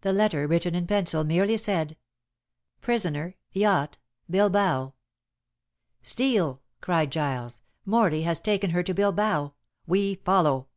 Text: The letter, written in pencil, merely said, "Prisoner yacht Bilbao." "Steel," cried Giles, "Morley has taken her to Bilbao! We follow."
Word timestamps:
The 0.00 0.14
letter, 0.14 0.46
written 0.46 0.74
in 0.74 0.86
pencil, 0.86 1.22
merely 1.22 1.58
said, 1.58 1.98
"Prisoner 2.80 3.34
yacht 3.52 3.98
Bilbao." 4.30 4.94
"Steel," 6.00 6.62
cried 6.80 7.12
Giles, 7.12 7.60
"Morley 7.84 8.22
has 8.22 8.40
taken 8.40 8.70
her 8.70 8.82
to 8.82 8.94
Bilbao! 8.94 9.52
We 9.86 10.14
follow." 10.14 10.68